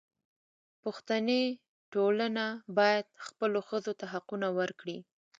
[0.81, 1.43] پښتني
[1.93, 2.45] ټولنه
[2.77, 4.97] باید خپلو ښځو ته حقونه ورکړي.